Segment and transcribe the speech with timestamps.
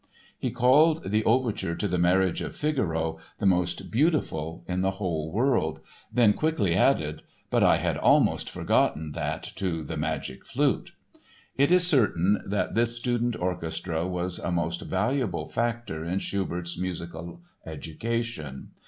[0.39, 5.31] He called the overture to the Marriage of Figaro the "most beautiful in the whole
[5.31, 5.79] world,"
[6.11, 10.93] then quickly added "but I had almost forgotten that to the Magic Flute."
[11.55, 17.43] It is certain that this student orchestra was a most valuable factor in Schubert's musical
[17.67, 18.71] education.